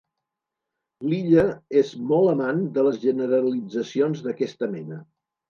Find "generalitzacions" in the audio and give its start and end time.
3.05-4.27